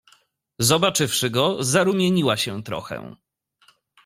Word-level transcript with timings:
"Zobaczywszy 0.59 1.29
go 1.29 1.63
zarumieniła 1.63 2.37
się 2.37 2.63
trochę." 2.63 3.15